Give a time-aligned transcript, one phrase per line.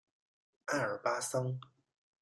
[0.65, 1.59] 爱尔巴桑。